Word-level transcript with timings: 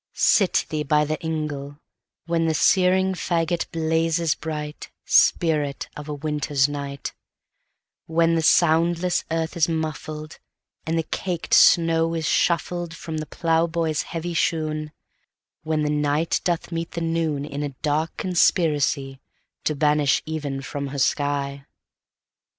Sit 0.15 0.65
thee 0.69 0.81
by 0.81 1.05
the 1.05 1.19
ingle, 1.21 1.77
whenThe 2.27 2.55
sear 2.55 2.93
faggot 3.13 3.69
blazes 3.71 4.33
bright, 4.33 4.89
Spirit 5.05 5.89
of 5.95 6.09
a 6.09 6.13
winter's 6.15 6.67
night; 6.67 7.13
When 8.07 8.33
the 8.33 8.41
soundless 8.41 9.23
earth 9.29 9.55
is 9.55 9.69
muffled, 9.69 10.39
And 10.87 10.97
the 10.97 11.03
caked 11.03 11.53
snow 11.53 12.15
is 12.15 12.25
shuffledFrom 12.25 13.19
the 13.19 13.27
ploughboy's 13.27 14.01
heavy 14.01 14.33
shoon; 14.33 14.91
When 15.61 15.83
the 15.83 15.91
Night 15.91 16.41
doth 16.43 16.71
meet 16.71 16.93
the 16.93 17.01
NoonIn 17.01 17.63
a 17.63 17.69
dark 17.83 18.17
conspiracyTo 18.17 19.19
banish 19.75 20.23
Even 20.25 20.63
from 20.63 20.87
her 20.87 20.97
sky. 20.97 21.67